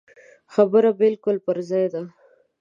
[0.53, 2.03] خبره بالکل پر ځای ده.